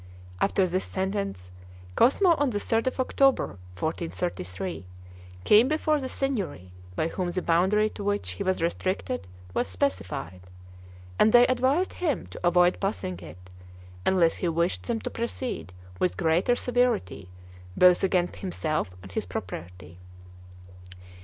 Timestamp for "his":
0.65-0.83, 19.11-19.27